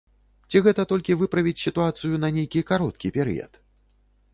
Ці 0.53 0.61
гэта 0.67 0.85
толькі 0.93 1.19
выправіць 1.21 1.63
сітуацыю 1.67 2.13
на 2.27 2.35
нейкі 2.41 2.67
кароткі 2.71 3.17
перыяд? 3.21 3.51